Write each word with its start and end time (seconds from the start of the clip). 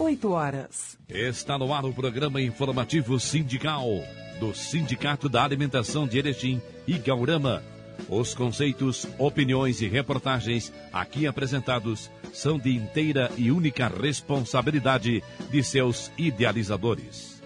8 0.00 0.30
horas. 0.30 0.98
Está 1.10 1.58
no 1.58 1.74
ar 1.74 1.84
o 1.84 1.92
programa 1.92 2.40
informativo 2.40 3.20
sindical 3.20 3.84
do 4.40 4.54
Sindicato 4.54 5.28
da 5.28 5.44
Alimentação 5.44 6.08
de 6.08 6.16
Erechim 6.16 6.58
e 6.86 6.94
Gaurama. 6.94 7.62
Os 8.08 8.34
conceitos, 8.34 9.06
opiniões 9.18 9.82
e 9.82 9.88
reportagens 9.88 10.72
aqui 10.90 11.26
apresentados 11.26 12.10
são 12.32 12.58
de 12.58 12.74
inteira 12.74 13.30
e 13.36 13.52
única 13.52 13.88
responsabilidade 13.88 15.22
de 15.50 15.62
seus 15.62 16.10
idealizadores. 16.16 17.39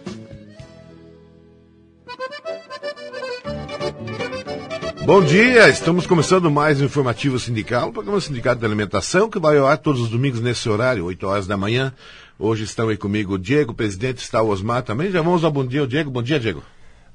Bom 5.06 5.22
dia, 5.22 5.68
estamos 5.68 6.06
começando 6.06 6.50
mais 6.50 6.80
um 6.80 6.86
informativo 6.86 7.38
sindical, 7.38 7.90
o 7.90 7.92
programa 7.92 8.18
Sindicato 8.22 8.62
da 8.62 8.66
Alimentação, 8.66 9.28
que 9.28 9.38
vai 9.38 9.58
ao 9.58 9.66
ar 9.66 9.76
todos 9.76 10.00
os 10.00 10.08
domingos 10.08 10.40
nesse 10.40 10.66
horário, 10.66 11.04
8 11.04 11.26
horas 11.26 11.46
da 11.46 11.58
manhã. 11.58 11.92
Hoje 12.38 12.64
estão 12.64 12.88
aí 12.88 12.96
comigo 12.96 13.34
o 13.34 13.38
Diego, 13.38 13.72
o 13.72 13.74
presidente, 13.74 14.22
está 14.22 14.40
o 14.40 14.48
Osmar 14.48 14.82
também. 14.82 15.10
Já 15.10 15.20
vamos 15.20 15.44
ao 15.44 15.50
bom 15.50 15.66
dia, 15.66 15.82
o 15.82 15.86
Diego. 15.86 16.10
Bom 16.10 16.22
dia, 16.22 16.40
Diego. 16.40 16.62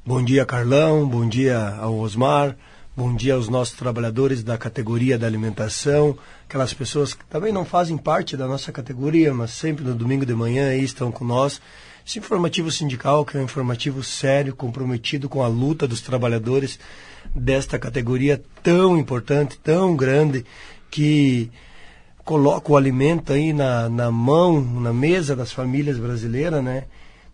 Bom 0.05 0.23
dia, 0.23 0.45
Carlão. 0.45 1.08
Bom 1.08 1.28
dia 1.28 1.78
ao 1.80 1.98
Osmar. 1.98 2.55
Bom 2.95 3.16
dia 3.16 3.34
aos 3.34 3.50
nossos 3.50 3.76
trabalhadores 3.76 4.44
da 4.44 4.56
categoria 4.56 5.17
da 5.17 5.26
alimentação, 5.26 6.17
aquelas 6.48 6.73
pessoas 6.73 7.14
que 7.14 7.23
também 7.26 7.52
não 7.52 7.66
fazem 7.66 7.98
parte 7.98 8.38
da 8.38 8.45
nossa 8.45 8.72
categoria, 8.72 9.34
mas 9.34 9.52
sempre 9.52 9.84
no 9.84 9.95
domingo 9.95 10.26
de 10.26 10.34
manhã 10.36 10.70
aí 10.70 10.84
estão 10.84 11.12
com 11.12 11.26
nós. 11.26 11.59
Esse 12.09 12.18
informativo 12.18 12.72
sindical, 12.72 13.23
que 13.23 13.38
é 13.38 13.40
um 13.40 13.44
informativo 13.44 14.04
sério, 14.04 14.55
comprometido 14.55 15.30
com 15.30 15.44
a 15.44 15.48
luta 15.48 15.88
dos 15.88 16.02
trabalhadores 16.02 16.80
desta 17.36 17.77
categoria 17.77 18.41
tão 18.63 18.98
importante, 18.98 19.59
tão 19.59 19.95
grande, 19.95 20.44
que 20.90 21.52
coloca 22.26 22.72
o 22.72 22.76
alimento 22.76 23.31
aí 23.31 23.53
na, 23.53 23.88
na 23.90 24.09
mão, 24.09 24.59
na 24.59 24.91
mesa 24.91 25.36
das 25.36 25.52
famílias 25.52 26.00
brasileiras, 26.00 26.64
né? 26.64 26.86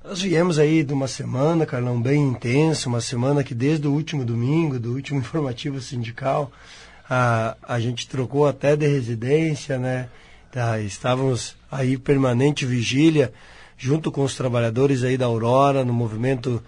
Nós 0.03 0.19
viemos 0.19 0.59
aí 0.59 0.83
de 0.83 0.91
uma 0.91 1.07
semana, 1.07 1.65
Carlão, 1.65 2.01
bem 2.01 2.21
intensa, 2.21 2.89
uma 2.89 2.99
semana 2.99 3.45
que 3.45 3.55
desde 3.55 3.87
o 3.87 3.93
último 3.93 4.25
domingo, 4.25 4.77
do 4.77 4.91
último 4.91 5.21
informativo 5.23 5.79
sindical, 5.79 6.51
a, 7.09 7.55
a 7.63 7.79
gente 7.79 8.09
trocou 8.09 8.45
até 8.45 8.75
de 8.75 8.85
residência, 8.85 9.79
né? 9.79 10.09
Tá, 10.51 10.81
estávamos 10.81 11.55
aí 11.71 11.97
permanente 11.97 12.65
vigília, 12.65 13.31
junto 13.77 14.11
com 14.11 14.23
os 14.23 14.35
trabalhadores 14.35 15.03
aí 15.03 15.17
da 15.17 15.25
Aurora, 15.25 15.83
no 15.83 15.93
movimento 15.93 16.61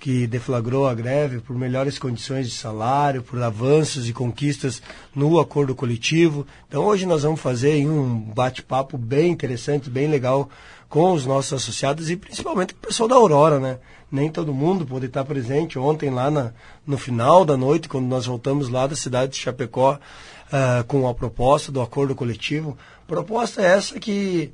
que 0.00 0.26
deflagrou 0.26 0.88
a 0.88 0.94
greve 0.94 1.40
por 1.40 1.54
melhores 1.54 1.98
condições 1.98 2.48
de 2.48 2.54
salário, 2.54 3.22
por 3.22 3.40
avanços 3.42 4.08
e 4.08 4.14
conquistas 4.14 4.82
no 5.14 5.38
acordo 5.38 5.74
coletivo. 5.74 6.46
Então 6.66 6.84
hoje 6.84 7.04
nós 7.04 7.22
vamos 7.22 7.40
fazer 7.40 7.86
um 7.86 8.18
bate-papo 8.18 8.96
bem 8.96 9.30
interessante, 9.30 9.90
bem 9.90 10.08
legal 10.08 10.48
com 10.88 11.12
os 11.12 11.26
nossos 11.26 11.52
associados 11.52 12.10
e 12.10 12.16
principalmente 12.16 12.74
com 12.74 12.80
o 12.80 12.86
pessoal 12.88 13.08
da 13.08 13.14
Aurora, 13.14 13.60
né? 13.60 13.78
Nem 14.10 14.28
todo 14.28 14.52
mundo 14.52 14.84
pôde 14.84 15.06
estar 15.06 15.24
presente 15.24 15.78
ontem 15.78 16.10
lá 16.10 16.30
na, 16.30 16.52
no 16.84 16.98
final 16.98 17.44
da 17.44 17.56
noite, 17.56 17.88
quando 17.88 18.06
nós 18.06 18.26
voltamos 18.26 18.68
lá 18.68 18.86
da 18.86 18.96
cidade 18.96 19.32
de 19.32 19.38
Chapecó 19.38 19.94
uh, 19.94 20.84
com 20.84 21.06
a 21.06 21.14
proposta 21.14 21.70
do 21.70 21.80
acordo 21.80 22.14
coletivo. 22.14 22.76
Proposta 23.06 23.62
essa 23.62 24.00
que 24.00 24.50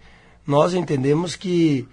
nós 0.47 0.75
entendemos 0.75 1.37
que 1.37 1.87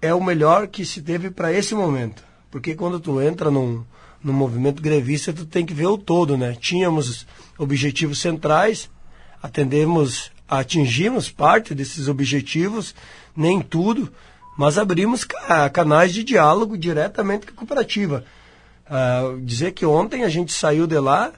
é 0.00 0.14
o 0.14 0.22
melhor 0.22 0.68
que 0.68 0.84
se 0.84 1.02
teve 1.02 1.30
para 1.30 1.52
esse 1.52 1.74
momento 1.74 2.24
porque 2.54 2.76
quando 2.76 3.00
tu 3.00 3.20
entra 3.20 3.50
num, 3.50 3.84
num 4.22 4.32
movimento 4.32 4.80
grevista, 4.80 5.32
tu 5.32 5.44
tem 5.44 5.66
que 5.66 5.74
ver 5.74 5.88
o 5.88 5.98
todo, 5.98 6.36
né? 6.36 6.56
Tínhamos 6.60 7.26
objetivos 7.58 8.20
centrais, 8.20 8.88
atendemos, 9.42 10.30
atingimos 10.48 11.28
parte 11.28 11.74
desses 11.74 12.06
objetivos, 12.06 12.94
nem 13.36 13.60
tudo, 13.60 14.08
mas 14.56 14.78
abrimos 14.78 15.26
canais 15.72 16.14
de 16.14 16.22
diálogo 16.22 16.78
diretamente 16.78 17.46
com 17.46 17.54
a 17.54 17.56
cooperativa. 17.56 18.24
Uh, 18.86 19.40
dizer 19.40 19.72
que 19.72 19.84
ontem 19.84 20.22
a 20.22 20.28
gente 20.28 20.52
saiu 20.52 20.86
de 20.86 21.00
lá 21.00 21.32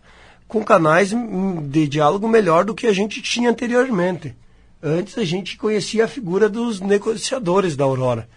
com 0.47 0.63
canais 0.63 1.15
de 1.63 1.89
diálogo 1.89 2.29
melhor 2.29 2.63
do 2.67 2.75
que 2.75 2.87
a 2.87 2.93
gente 2.93 3.23
tinha 3.23 3.49
anteriormente. 3.49 4.37
Antes 4.83 5.17
a 5.19 5.25
gente 5.25 5.57
conhecia 5.57 6.05
a 6.05 6.09
figura 6.09 6.49
dos 6.49 6.81
negociadores 6.81 7.77
da 7.77 7.85
Aurora. 7.85 8.29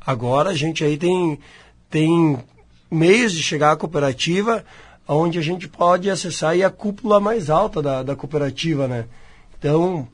Agora 0.00 0.50
a 0.50 0.54
gente 0.54 0.82
aí 0.84 0.96
tem 0.96 1.38
tem 1.90 2.38
meios 2.90 3.32
de 3.32 3.42
chegar 3.42 3.72
à 3.72 3.76
cooperativa 3.76 4.64
onde 5.06 5.38
a 5.38 5.42
gente 5.42 5.68
pode 5.68 6.08
acessar 6.08 6.58
a 6.60 6.70
cúpula 6.70 7.20
mais 7.20 7.50
alta 7.50 7.82
da, 7.82 8.02
da 8.02 8.16
cooperativa, 8.16 8.88
né? 8.88 9.04
Então, 9.58 10.08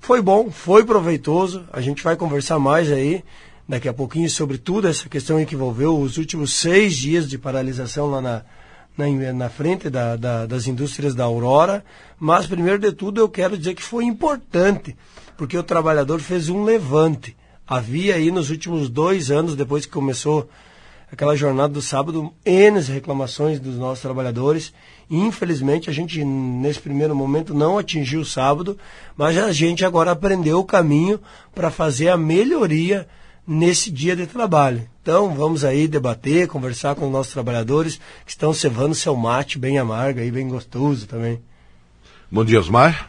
foi 0.00 0.20
bom, 0.20 0.50
foi 0.50 0.84
proveitoso. 0.84 1.64
A 1.72 1.80
gente 1.80 2.02
vai 2.02 2.16
conversar 2.16 2.58
mais 2.58 2.90
aí 2.90 3.24
daqui 3.68 3.88
a 3.88 3.94
pouquinho 3.94 4.28
sobre 4.28 4.58
tudo 4.58 4.88
essa 4.88 5.08
questão 5.08 5.44
que 5.44 5.54
envolveu 5.54 5.98
os 5.98 6.18
últimos 6.18 6.52
seis 6.52 6.94
dias 6.96 7.28
de 7.28 7.38
paralisação 7.38 8.10
lá 8.10 8.20
na, 8.20 8.42
na, 8.96 9.32
na 9.32 9.48
frente 9.48 9.90
da, 9.90 10.16
da, 10.16 10.46
das 10.46 10.66
indústrias 10.66 11.14
da 11.14 11.24
Aurora. 11.24 11.84
Mas, 12.18 12.46
primeiro 12.46 12.78
de 12.78 12.92
tudo, 12.92 13.20
eu 13.20 13.28
quero 13.28 13.56
dizer 13.58 13.74
que 13.74 13.82
foi 13.82 14.04
importante, 14.04 14.96
porque 15.36 15.56
o 15.56 15.62
trabalhador 15.62 16.20
fez 16.20 16.48
um 16.48 16.64
levante. 16.64 17.36
Havia 17.66 18.14
aí 18.14 18.30
nos 18.30 18.50
últimos 18.50 18.88
dois 18.88 19.30
anos, 19.30 19.56
depois 19.56 19.84
que 19.84 19.92
começou 19.92 20.48
aquela 21.10 21.36
jornada 21.36 21.72
do 21.72 21.82
sábado, 21.82 22.32
N 22.44 22.80
reclamações 22.80 23.60
dos 23.60 23.76
nossos 23.76 24.02
trabalhadores. 24.02 24.72
Infelizmente, 25.10 25.88
a 25.88 25.92
gente, 25.92 26.24
nesse 26.24 26.80
primeiro 26.80 27.14
momento, 27.14 27.54
não 27.54 27.78
atingiu 27.78 28.20
o 28.20 28.24
sábado, 28.24 28.78
mas 29.16 29.36
a 29.38 29.52
gente 29.52 29.84
agora 29.84 30.10
aprendeu 30.10 30.58
o 30.58 30.64
caminho 30.64 31.20
para 31.54 31.70
fazer 31.70 32.08
a 32.08 32.16
melhoria 32.16 33.06
nesse 33.46 33.90
dia 33.90 34.16
de 34.16 34.26
trabalho. 34.26 34.88
Então, 35.06 35.36
vamos 35.36 35.64
aí 35.64 35.86
debater, 35.86 36.48
conversar 36.48 36.96
com 36.96 37.06
os 37.06 37.12
nossos 37.12 37.32
trabalhadores 37.32 38.00
que 38.24 38.32
estão 38.32 38.52
cevando 38.52 38.92
seu 38.92 39.14
mate 39.14 39.56
bem 39.56 39.78
amargo 39.78 40.18
e 40.18 40.32
bem 40.32 40.48
gostoso 40.48 41.06
também. 41.06 41.40
Bom 42.28 42.44
dia, 42.44 42.58
Osmar. 42.58 43.08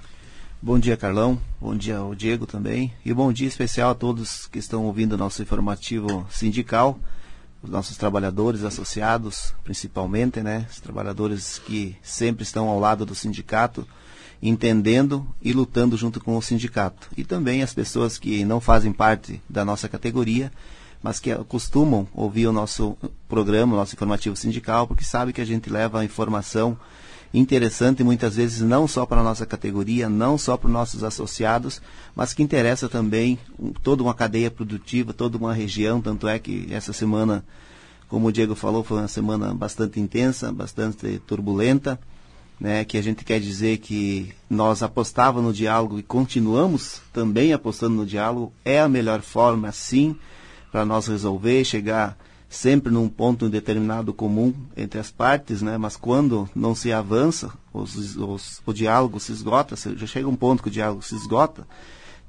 Bom 0.62 0.78
dia, 0.78 0.96
Carlão. 0.96 1.42
Bom 1.60 1.76
dia 1.76 1.98
ao 1.98 2.14
Diego 2.14 2.46
também. 2.46 2.94
E 3.04 3.12
bom 3.12 3.34
dia 3.34 3.48
especial 3.48 3.90
a 3.90 3.96
todos 3.96 4.46
que 4.46 4.60
estão 4.60 4.86
ouvindo 4.86 5.14
o 5.14 5.18
nosso 5.18 5.42
informativo 5.42 6.24
sindical 6.30 7.00
os 7.64 7.70
nossos 7.72 7.98
trabalhadores 7.98 8.64
associados, 8.64 9.56
principalmente, 9.64 10.40
né? 10.42 10.68
Os 10.70 10.80
trabalhadores 10.80 11.58
que 11.58 11.96
sempre 12.04 12.44
estão 12.44 12.70
ao 12.70 12.80
lado 12.80 13.08
do 13.08 13.16
sindicato, 13.16 13.88
entendendo 14.40 15.28
e 15.42 15.52
lutando 15.52 15.98
junto 15.98 16.20
com 16.20 16.38
o 16.38 16.42
sindicato. 16.44 17.10
E 17.18 17.24
também 17.24 17.64
as 17.64 17.74
pessoas 17.74 18.20
que 18.20 18.46
não 18.46 18.62
fazem 18.62 18.94
parte 18.94 19.42
da 19.50 19.66
nossa 19.66 19.90
categoria, 19.90 20.52
mas 21.08 21.22
que 21.22 21.34
costumam 21.46 22.06
ouvir 22.14 22.48
o 22.48 22.52
nosso 22.52 22.98
programa, 23.30 23.74
o 23.74 23.78
nosso 23.78 23.96
informativo 23.96 24.36
sindical, 24.36 24.86
porque 24.86 25.06
sabe 25.06 25.32
que 25.32 25.40
a 25.40 25.46
gente 25.46 25.70
leva 25.70 26.04
informação 26.04 26.78
interessante 27.34 28.04
muitas 28.04 28.36
vezes 28.36 28.60
não 28.60 28.90
só 28.90 29.06
para 29.06 29.22
a 29.22 29.24
nossa 29.24 29.46
categoria, 29.46 30.10
não 30.10 30.38
só 30.38 30.58
para 30.58 30.68
os 30.68 30.74
nossos 30.74 31.06
associados, 31.06 31.82
mas 32.14 32.34
que 32.34 32.44
interessa 32.44 32.90
também 32.90 33.40
toda 33.82 34.04
uma 34.04 34.14
cadeia 34.14 34.52
produtiva, 34.52 35.14
toda 35.14 35.38
uma 35.38 35.54
região. 35.54 36.02
Tanto 36.02 36.28
é 36.28 36.38
que 36.40 36.68
essa 36.72 36.92
semana, 36.92 37.42
como 38.10 38.28
o 38.28 38.32
Diego 38.32 38.54
falou, 38.54 38.84
foi 38.84 38.98
uma 38.98 39.08
semana 39.08 39.54
bastante 39.54 40.02
intensa, 40.02 40.52
bastante 40.52 41.22
turbulenta. 41.26 41.98
Né, 42.60 42.84
que 42.84 42.98
a 42.98 43.04
gente 43.04 43.24
quer 43.24 43.40
dizer 43.40 43.78
que 43.78 44.34
nós 44.50 44.82
apostávamos 44.82 45.50
no 45.50 45.54
diálogo 45.54 46.00
e 46.00 46.04
continuamos 46.04 47.02
também 47.14 47.54
apostando 47.54 47.94
no 47.94 48.04
diálogo, 48.04 48.52
é 48.66 48.82
a 48.82 48.90
melhor 48.90 49.22
forma, 49.22 49.72
sim, 49.72 50.18
para 50.72 50.86
nós 50.86 51.08
resolver, 51.08 51.64
chegar 51.64 52.18
sempre 52.50 52.92
num 52.92 53.10
ponto 53.10 53.50
determinado 53.50 54.14
comum 54.14 54.54
entre 54.76 55.00
as 55.00 55.12
partes, 55.12 55.62
né? 55.62 55.78
mas 55.78 55.98
quando 55.98 56.50
não 56.56 56.74
se 56.74 56.92
avança, 56.92 57.52
os, 57.74 58.16
os, 58.16 58.62
o 58.66 58.74
diálogo 58.74 59.20
se 59.20 59.32
esgota, 59.32 59.76
já 59.76 60.08
chega 60.08 60.28
um 60.28 60.36
ponto 60.36 60.64
que 60.64 60.70
o 60.70 60.72
diálogo 60.72 61.02
se 61.02 61.16
esgota, 61.16 61.68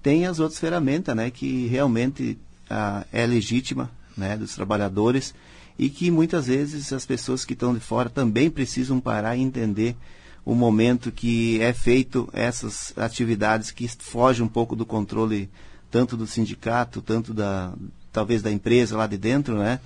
tem 0.02 0.26
as 0.26 0.40
outras 0.40 0.58
ferramentas 0.58 1.14
né? 1.14 1.30
que 1.30 1.66
realmente 1.66 2.38
ah, 2.68 3.06
é 3.12 3.24
legítima 3.26 3.90
né? 4.16 4.36
dos 4.36 4.54
trabalhadores 4.54 5.34
e 5.78 5.88
que 5.88 6.10
muitas 6.10 6.48
vezes 6.48 6.92
as 6.92 7.06
pessoas 7.06 7.44
que 7.44 7.52
estão 7.52 7.72
de 7.72 7.80
fora 7.80 8.10
também 8.10 8.50
precisam 8.50 8.98
parar 8.98 9.36
e 9.36 9.40
entender 9.40 9.96
o 10.44 10.54
momento 10.54 11.12
que 11.12 11.60
é 11.60 11.72
feito 11.72 12.28
essas 12.32 12.92
atividades 12.96 13.70
que 13.70 13.86
fogem 13.86 14.44
um 14.44 14.48
pouco 14.48 14.74
do 14.74 14.84
controle 14.84 15.48
tanto 15.90 16.16
do 16.16 16.26
sindicato, 16.26 17.00
tanto 17.00 17.32
da 17.32 17.72
talvez 18.12 18.42
da 18.42 18.50
empresa 18.50 18.96
lá 18.96 19.06
de 19.06 19.16
dentro, 19.16 19.58
né? 19.58 19.80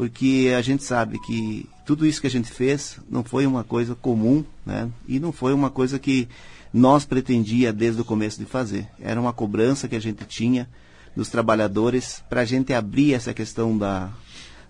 porque 0.00 0.50
a 0.56 0.62
gente 0.62 0.82
sabe 0.82 1.18
que 1.18 1.68
tudo 1.84 2.06
isso 2.06 2.22
que 2.22 2.26
a 2.26 2.30
gente 2.30 2.50
fez 2.50 2.96
não 3.06 3.22
foi 3.22 3.44
uma 3.44 3.62
coisa 3.62 3.94
comum, 3.94 4.42
né? 4.64 4.88
E 5.06 5.20
não 5.20 5.30
foi 5.30 5.52
uma 5.52 5.68
coisa 5.68 5.98
que 5.98 6.26
nós 6.72 7.04
pretendia 7.04 7.70
desde 7.70 8.00
o 8.00 8.04
começo 8.06 8.38
de 8.38 8.46
fazer. 8.46 8.88
Era 8.98 9.20
uma 9.20 9.34
cobrança 9.34 9.88
que 9.88 9.94
a 9.94 10.00
gente 10.00 10.24
tinha 10.24 10.66
dos 11.14 11.28
trabalhadores 11.28 12.24
para 12.30 12.40
a 12.40 12.44
gente 12.46 12.72
abrir 12.72 13.12
essa 13.12 13.34
questão 13.34 13.76
da 13.76 14.08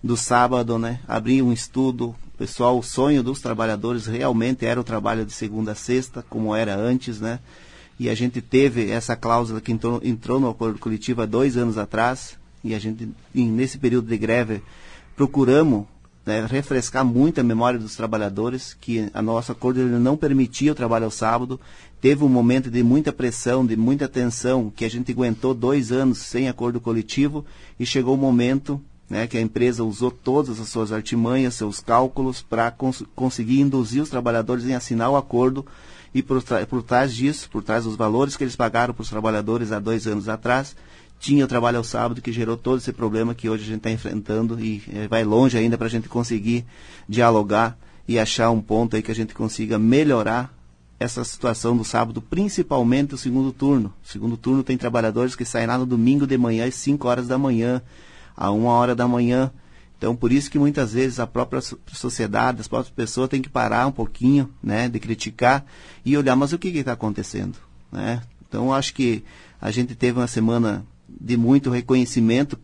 do 0.02 0.16
sábado, 0.16 0.80
né? 0.80 0.98
Abrir 1.06 1.42
um 1.42 1.52
estudo. 1.52 2.12
Pessoal, 2.36 2.76
o 2.76 2.82
sonho 2.82 3.22
dos 3.22 3.40
trabalhadores 3.40 4.06
realmente 4.06 4.66
era 4.66 4.80
o 4.80 4.84
trabalho 4.84 5.24
de 5.24 5.32
segunda 5.32 5.70
a 5.70 5.76
sexta, 5.76 6.24
como 6.28 6.56
era 6.56 6.74
antes, 6.74 7.20
né? 7.20 7.38
e 8.00 8.08
a 8.08 8.14
gente 8.14 8.40
teve 8.40 8.90
essa 8.90 9.14
cláusula 9.14 9.60
que 9.60 9.70
entrou, 9.70 10.00
entrou 10.02 10.40
no 10.40 10.48
acordo 10.48 10.78
coletivo 10.78 11.20
há 11.20 11.26
dois 11.26 11.58
anos 11.58 11.76
atrás, 11.76 12.38
e 12.62 12.74
a 12.74 12.78
gente, 12.78 13.08
nesse 13.34 13.78
período 13.78 14.08
de 14.08 14.18
greve, 14.18 14.62
procuramos 15.16 15.84
né, 16.24 16.46
refrescar 16.46 17.04
muito 17.04 17.40
a 17.40 17.44
memória 17.44 17.78
dos 17.78 17.96
trabalhadores, 17.96 18.76
que 18.80 19.08
a 19.12 19.22
nosso 19.22 19.52
acordo 19.52 19.80
não 19.80 20.16
permitia 20.16 20.72
o 20.72 20.74
trabalho 20.74 21.06
ao 21.06 21.10
sábado. 21.10 21.58
Teve 22.00 22.24
um 22.24 22.28
momento 22.28 22.70
de 22.70 22.82
muita 22.82 23.12
pressão, 23.12 23.64
de 23.64 23.76
muita 23.76 24.08
tensão, 24.08 24.72
que 24.74 24.84
a 24.84 24.90
gente 24.90 25.12
aguentou 25.12 25.54
dois 25.54 25.90
anos 25.90 26.18
sem 26.18 26.48
acordo 26.48 26.80
coletivo, 26.80 27.44
e 27.78 27.86
chegou 27.86 28.14
o 28.14 28.18
momento 28.18 28.80
né, 29.08 29.26
que 29.26 29.36
a 29.36 29.40
empresa 29.40 29.82
usou 29.82 30.10
todas 30.10 30.60
as 30.60 30.68
suas 30.68 30.92
artimanhas, 30.92 31.54
seus 31.54 31.80
cálculos, 31.80 32.40
para 32.40 32.70
cons 32.70 33.02
conseguir 33.14 33.60
induzir 33.60 34.00
os 34.00 34.08
trabalhadores 34.08 34.64
em 34.64 34.74
assinar 34.74 35.10
o 35.10 35.16
acordo 35.16 35.66
e 36.14 36.22
por, 36.22 36.42
por 36.68 36.82
trás 36.82 37.14
disso, 37.14 37.48
por 37.50 37.62
trás 37.62 37.84
dos 37.84 37.96
valores 37.96 38.36
que 38.36 38.44
eles 38.44 38.56
pagaram 38.56 38.94
para 38.94 39.02
os 39.02 39.10
trabalhadores 39.10 39.72
há 39.72 39.80
dois 39.80 40.06
anos 40.06 40.28
atrás, 40.28 40.76
tinha 41.20 41.44
o 41.44 41.48
trabalho 41.48 41.78
ao 41.78 41.84
sábado 41.84 42.20
que 42.20 42.32
gerou 42.32 42.56
todo 42.56 42.78
esse 42.78 42.92
problema 42.92 43.34
que 43.34 43.48
hoje 43.48 43.62
a 43.62 43.66
gente 43.66 43.76
está 43.76 43.90
enfrentando 43.90 44.58
e 44.58 44.82
é, 44.92 45.06
vai 45.06 45.22
longe 45.22 45.56
ainda 45.56 45.78
para 45.78 45.86
a 45.86 45.90
gente 45.90 46.08
conseguir 46.08 46.64
dialogar 47.08 47.78
e 48.08 48.18
achar 48.18 48.50
um 48.50 48.60
ponto 48.60 48.96
aí 48.96 49.02
que 49.02 49.10
a 49.12 49.14
gente 49.14 49.34
consiga 49.34 49.78
melhorar 49.78 50.52
essa 50.98 51.22
situação 51.22 51.76
do 51.76 51.84
sábado, 51.84 52.20
principalmente 52.20 53.14
o 53.14 53.18
segundo 53.18 53.52
turno. 53.52 53.92
O 54.02 54.08
segundo 54.08 54.36
turno 54.36 54.64
tem 54.64 54.76
trabalhadores 54.76 55.36
que 55.36 55.44
saem 55.44 55.66
lá 55.66 55.78
no 55.78 55.86
domingo 55.86 56.26
de 56.26 56.36
manhã 56.36 56.66
às 56.66 56.74
5 56.74 57.06
horas 57.06 57.28
da 57.28 57.38
manhã, 57.38 57.80
a 58.36 58.50
1 58.50 58.64
hora 58.64 58.94
da 58.94 59.06
manhã, 59.06 59.52
então, 60.00 60.16
por 60.16 60.32
isso 60.32 60.50
que 60.50 60.58
muitas 60.58 60.94
vezes 60.94 61.20
a 61.20 61.26
própria 61.26 61.60
sociedade, 61.60 62.62
as 62.62 62.66
próprias 62.66 62.90
pessoas 62.90 63.28
têm 63.28 63.42
que 63.42 63.50
parar 63.50 63.86
um 63.86 63.92
pouquinho, 63.92 64.48
né, 64.62 64.88
de 64.88 64.98
criticar 64.98 65.62
e 66.02 66.16
olhar, 66.16 66.34
mas 66.34 66.54
o 66.54 66.58
que 66.58 66.68
está 66.68 66.92
acontecendo, 66.92 67.58
né? 67.92 68.22
Então, 68.48 68.72
acho 68.72 68.94
que 68.94 69.22
a 69.60 69.70
gente 69.70 69.94
teve 69.94 70.18
uma 70.18 70.26
semana 70.26 70.86
de 71.20 71.36
muito 71.36 71.70
reconhecimento 71.70 72.58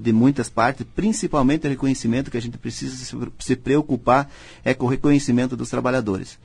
de 0.00 0.12
muitas 0.12 0.48
partes, 0.48 0.86
principalmente 0.94 1.66
o 1.66 1.70
reconhecimento 1.70 2.30
que 2.30 2.36
a 2.36 2.40
gente 2.40 2.56
precisa 2.56 2.96
se 3.38 3.56
preocupar 3.56 4.30
é 4.64 4.72
com 4.72 4.86
o 4.86 4.88
reconhecimento 4.88 5.56
dos 5.56 5.68
trabalhadores. 5.68 6.38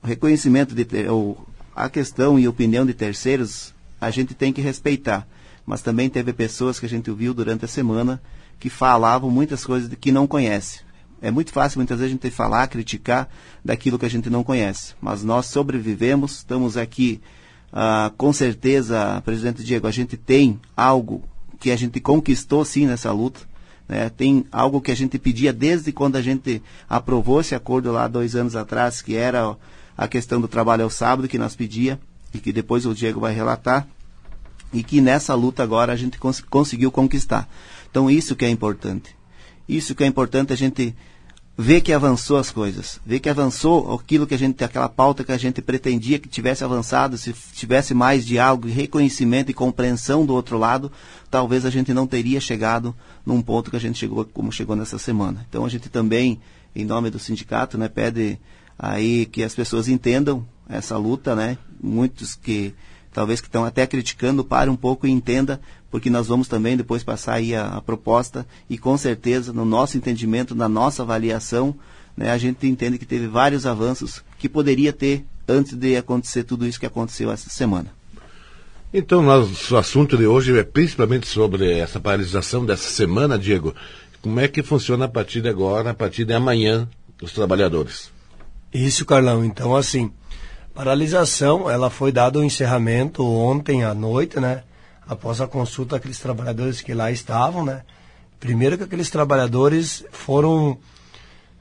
O 0.00 0.06
reconhecimento 0.06 0.74
de 0.74 1.08
ou 1.08 1.44
a 1.74 1.88
questão 1.88 2.38
e 2.38 2.46
opinião 2.46 2.86
de 2.86 2.94
terceiros 2.94 3.74
a 4.00 4.10
gente 4.10 4.32
tem 4.32 4.52
que 4.52 4.60
respeitar, 4.60 5.26
mas 5.66 5.82
também 5.82 6.08
teve 6.08 6.32
pessoas 6.32 6.78
que 6.78 6.86
a 6.86 6.88
gente 6.88 7.10
ouviu 7.10 7.34
durante 7.34 7.64
a 7.64 7.68
semana 7.68 8.22
que 8.60 8.70
falavam 8.70 9.30
muitas 9.30 9.64
coisas 9.64 9.90
que 10.00 10.12
não 10.12 10.26
conhece. 10.26 10.80
É 11.20 11.30
muito 11.30 11.52
fácil 11.52 11.78
muitas 11.78 11.98
vezes 11.98 12.12
a 12.12 12.14
gente 12.14 12.30
falar, 12.30 12.68
criticar 12.68 13.28
daquilo 13.64 13.98
que 13.98 14.06
a 14.06 14.10
gente 14.10 14.30
não 14.30 14.44
conhece. 14.44 14.94
Mas 15.00 15.24
nós 15.24 15.46
sobrevivemos, 15.46 16.38
estamos 16.38 16.76
aqui, 16.76 17.20
ah, 17.72 18.10
com 18.16 18.32
certeza, 18.32 19.20
presidente 19.24 19.62
Diego, 19.62 19.86
a 19.86 19.90
gente 19.90 20.16
tem 20.16 20.60
algo 20.76 21.22
que 21.58 21.70
a 21.70 21.76
gente 21.76 22.00
conquistou 22.00 22.64
sim 22.64 22.86
nessa 22.86 23.12
luta. 23.12 23.40
Né? 23.88 24.10
Tem 24.10 24.44
algo 24.52 24.80
que 24.80 24.90
a 24.90 24.96
gente 24.96 25.18
pedia 25.18 25.52
desde 25.52 25.92
quando 25.92 26.16
a 26.16 26.22
gente 26.22 26.62
aprovou 26.88 27.40
esse 27.40 27.54
acordo 27.54 27.90
lá 27.90 28.06
dois 28.06 28.36
anos 28.36 28.54
atrás, 28.54 29.02
que 29.02 29.16
era 29.16 29.56
a 29.96 30.06
questão 30.06 30.40
do 30.40 30.48
trabalho 30.48 30.84
ao 30.84 30.90
sábado, 30.90 31.28
que 31.28 31.38
nós 31.38 31.56
pedia, 31.56 31.98
e 32.32 32.38
que 32.38 32.52
depois 32.52 32.86
o 32.86 32.94
Diego 32.94 33.20
vai 33.20 33.34
relatar, 33.34 33.86
e 34.72 34.82
que 34.82 35.00
nessa 35.00 35.34
luta 35.34 35.62
agora 35.62 35.92
a 35.92 35.96
gente 35.96 36.18
cons 36.18 36.40
conseguiu 36.40 36.92
conquistar. 36.92 37.48
Então 37.90 38.10
isso 38.10 38.36
que 38.36 38.44
é 38.44 38.50
importante. 38.50 39.16
Isso 39.68 39.94
que 39.94 40.04
é 40.04 40.06
importante 40.06 40.52
a 40.52 40.56
gente 40.56 40.94
ver 41.60 41.80
que 41.80 41.92
avançou 41.92 42.36
as 42.36 42.52
coisas, 42.52 43.00
ver 43.04 43.18
que 43.18 43.28
avançou 43.28 43.92
aquilo 43.92 44.28
que 44.28 44.34
a 44.34 44.38
gente, 44.38 44.62
aquela 44.62 44.88
pauta 44.88 45.24
que 45.24 45.32
a 45.32 45.36
gente 45.36 45.60
pretendia 45.60 46.16
que 46.16 46.28
tivesse 46.28 46.62
avançado, 46.62 47.18
se 47.18 47.34
tivesse 47.52 47.92
mais 47.92 48.24
diálogo, 48.24 48.68
reconhecimento 48.68 49.50
e 49.50 49.54
compreensão 49.54 50.24
do 50.24 50.32
outro 50.34 50.56
lado, 50.56 50.92
talvez 51.28 51.66
a 51.66 51.70
gente 51.70 51.92
não 51.92 52.06
teria 52.06 52.40
chegado 52.40 52.94
num 53.26 53.42
ponto 53.42 53.72
que 53.72 53.76
a 53.76 53.80
gente 53.80 53.98
chegou 53.98 54.24
como 54.24 54.52
chegou 54.52 54.76
nessa 54.76 54.98
semana. 54.98 55.44
Então 55.48 55.64
a 55.64 55.68
gente 55.68 55.88
também, 55.88 56.40
em 56.76 56.84
nome 56.84 57.10
do 57.10 57.18
sindicato, 57.18 57.76
né, 57.76 57.88
pede 57.88 58.38
aí 58.78 59.26
que 59.26 59.42
as 59.42 59.52
pessoas 59.52 59.88
entendam 59.88 60.46
essa 60.68 60.96
luta, 60.96 61.34
né? 61.34 61.58
Muitos 61.82 62.36
que 62.36 62.72
talvez 63.12 63.40
que 63.40 63.48
estão 63.48 63.64
até 63.64 63.86
criticando, 63.86 64.44
pare 64.44 64.70
um 64.70 64.76
pouco 64.76 65.06
e 65.06 65.10
entenda, 65.10 65.60
porque 65.90 66.10
nós 66.10 66.26
vamos 66.26 66.48
também 66.48 66.76
depois 66.76 67.02
passar 67.02 67.34
aí 67.34 67.54
a, 67.54 67.68
a 67.68 67.80
proposta 67.80 68.46
e 68.68 68.76
com 68.76 68.96
certeza, 68.96 69.52
no 69.52 69.64
nosso 69.64 69.96
entendimento, 69.96 70.54
na 70.54 70.68
nossa 70.68 71.02
avaliação, 71.02 71.74
né, 72.16 72.30
a 72.30 72.38
gente 72.38 72.66
entende 72.66 72.98
que 72.98 73.06
teve 73.06 73.26
vários 73.26 73.66
avanços 73.66 74.22
que 74.38 74.48
poderia 74.48 74.92
ter 74.92 75.24
antes 75.46 75.74
de 75.74 75.96
acontecer 75.96 76.44
tudo 76.44 76.66
isso 76.66 76.78
que 76.78 76.86
aconteceu 76.86 77.30
essa 77.30 77.48
semana. 77.48 77.92
Então, 78.92 79.22
nosso 79.22 79.76
assunto 79.76 80.16
de 80.16 80.26
hoje 80.26 80.58
é 80.58 80.64
principalmente 80.64 81.26
sobre 81.26 81.78
essa 81.78 82.00
paralisação 82.00 82.64
dessa 82.64 82.88
semana, 82.88 83.38
Diego. 83.38 83.74
Como 84.22 84.40
é 84.40 84.48
que 84.48 84.62
funciona 84.62 85.04
a 85.04 85.08
partir 85.08 85.42
de 85.42 85.48
agora, 85.48 85.90
a 85.90 85.94
partir 85.94 86.24
de 86.24 86.32
amanhã, 86.32 86.88
os 87.20 87.32
trabalhadores? 87.32 88.10
Isso, 88.72 89.04
Carlão. 89.04 89.44
Então, 89.44 89.76
assim, 89.76 90.10
Paralisação, 90.78 91.68
ela 91.68 91.90
foi 91.90 92.12
dado 92.12 92.38
o 92.38 92.44
encerramento 92.44 93.26
ontem 93.26 93.82
à 93.82 93.92
noite, 93.92 94.38
né? 94.38 94.62
Após 95.08 95.40
a 95.40 95.48
consulta 95.48 95.96
aqueles 95.96 96.20
trabalhadores 96.20 96.80
que 96.80 96.94
lá 96.94 97.10
estavam, 97.10 97.64
né? 97.64 97.82
Primeiro 98.38 98.78
que 98.78 98.84
aqueles 98.84 99.10
trabalhadores 99.10 100.04
foram 100.12 100.78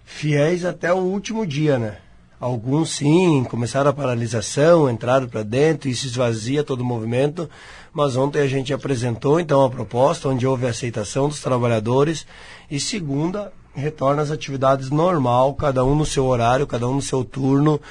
fiéis 0.05 0.63
até 0.63 0.93
o 0.93 0.97
último 0.97 1.47
dia, 1.47 1.79
né? 1.79 1.97
Alguns 2.39 2.91
sim, 2.91 3.43
começaram 3.49 3.89
a 3.89 3.93
paralisação, 3.93 4.87
entraram 4.87 5.27
para 5.27 5.41
dentro 5.41 5.89
e 5.89 5.95
se 5.95 6.05
esvazia 6.05 6.63
todo 6.63 6.81
o 6.81 6.85
movimento, 6.85 7.49
mas 7.91 8.15
ontem 8.15 8.39
a 8.39 8.47
gente 8.47 8.71
apresentou 8.71 9.39
então 9.39 9.65
a 9.65 9.69
proposta 9.71 10.29
onde 10.29 10.45
houve 10.45 10.67
aceitação 10.67 11.27
dos 11.27 11.41
trabalhadores 11.41 12.27
e 12.69 12.79
segunda 12.79 13.51
retorna 13.73 14.21
às 14.21 14.29
atividades 14.29 14.91
normal, 14.91 15.55
cada 15.55 15.83
um 15.83 15.95
no 15.95 16.05
seu 16.05 16.27
horário, 16.27 16.67
cada 16.67 16.87
um 16.87 16.93
no 16.93 17.01
seu 17.01 17.25
turno. 17.25 17.81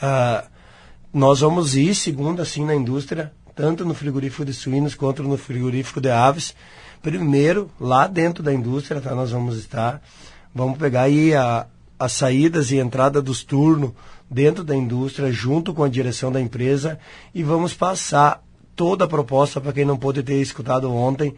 Uh, 0.00 0.57
nós 1.12 1.40
vamos 1.40 1.74
ir, 1.76 1.94
segundo 1.94 2.42
assim, 2.42 2.64
na 2.64 2.74
indústria, 2.74 3.32
tanto 3.54 3.84
no 3.84 3.94
frigorífico 3.94 4.44
de 4.44 4.52
suínos 4.52 4.94
quanto 4.94 5.22
no 5.22 5.36
frigorífico 5.36 6.00
de 6.00 6.10
aves. 6.10 6.54
Primeiro, 7.02 7.70
lá 7.80 8.06
dentro 8.06 8.42
da 8.42 8.52
indústria, 8.52 9.00
tá, 9.00 9.14
nós 9.14 9.30
vamos 9.30 9.56
estar. 9.56 10.02
Vamos 10.54 10.78
pegar 10.78 11.02
aí 11.02 11.34
a, 11.34 11.66
as 11.98 12.12
saídas 12.12 12.70
e 12.70 12.76
entrada 12.76 13.20
dos 13.22 13.42
turnos 13.42 13.92
dentro 14.30 14.62
da 14.62 14.76
indústria, 14.76 15.32
junto 15.32 15.72
com 15.72 15.82
a 15.82 15.88
direção 15.88 16.30
da 16.30 16.40
empresa, 16.40 16.98
e 17.34 17.42
vamos 17.42 17.72
passar 17.72 18.42
toda 18.76 19.06
a 19.06 19.08
proposta 19.08 19.60
para 19.60 19.72
quem 19.72 19.84
não 19.84 19.96
pôde 19.96 20.22
ter 20.22 20.40
escutado 20.40 20.92
ontem 20.92 21.34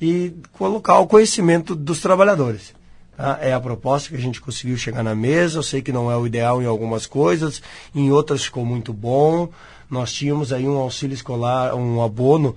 e 0.00 0.34
colocar 0.52 0.98
o 0.98 1.06
conhecimento 1.06 1.74
dos 1.74 2.00
trabalhadores. 2.00 2.74
Tá? 3.16 3.38
É 3.40 3.52
a 3.52 3.60
proposta 3.60 4.08
que 4.08 4.16
a 4.16 4.20
gente 4.20 4.40
conseguiu 4.40 4.76
chegar 4.76 5.02
na 5.02 5.14
mesa. 5.14 5.58
Eu 5.58 5.62
sei 5.62 5.82
que 5.82 5.92
não 5.92 6.10
é 6.10 6.16
o 6.16 6.26
ideal 6.26 6.62
em 6.62 6.66
algumas 6.66 7.06
coisas, 7.06 7.62
em 7.94 8.10
outras 8.10 8.44
ficou 8.44 8.64
muito 8.64 8.92
bom. 8.92 9.48
Nós 9.90 10.12
tínhamos 10.12 10.52
aí 10.52 10.66
um 10.66 10.76
auxílio 10.76 11.14
escolar, 11.14 11.74
um 11.74 12.02
abono 12.02 12.56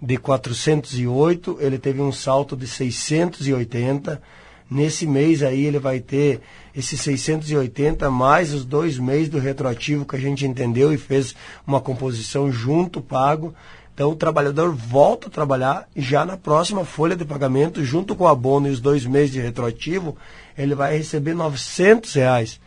de 0.00 0.16
408, 0.16 1.58
ele 1.60 1.78
teve 1.78 2.00
um 2.00 2.12
salto 2.12 2.56
de 2.56 2.66
680. 2.66 4.22
Nesse 4.70 5.06
mês 5.06 5.42
aí 5.42 5.64
ele 5.64 5.78
vai 5.78 5.98
ter 5.98 6.40
esses 6.76 7.00
680 7.00 8.10
mais 8.10 8.52
os 8.52 8.64
dois 8.64 8.98
meses 8.98 9.28
do 9.28 9.38
retroativo 9.38 10.04
que 10.04 10.14
a 10.14 10.20
gente 10.20 10.46
entendeu 10.46 10.92
e 10.92 10.98
fez 10.98 11.34
uma 11.66 11.80
composição 11.80 12.52
junto 12.52 13.00
pago. 13.00 13.54
Então 13.98 14.12
o 14.12 14.14
trabalhador 14.14 14.72
volta 14.72 15.26
a 15.26 15.30
trabalhar 15.30 15.88
e 15.96 16.00
já 16.00 16.24
na 16.24 16.36
próxima 16.36 16.84
folha 16.84 17.16
de 17.16 17.24
pagamento, 17.24 17.84
junto 17.84 18.14
com 18.14 18.22
o 18.22 18.28
abono 18.28 18.68
e 18.68 18.70
os 18.70 18.78
dois 18.78 19.04
meses 19.04 19.32
de 19.32 19.40
retroativo, 19.40 20.16
ele 20.56 20.72
vai 20.72 20.96
receber 20.96 21.34
900 21.34 22.14
reais. 22.14 22.60